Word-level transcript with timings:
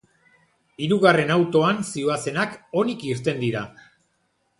Hirugarren 0.85 1.33
autoan 1.35 1.83
zihoazenak 1.89 2.57
onik 2.83 3.05
irten 3.11 3.39
dira. 3.45 3.63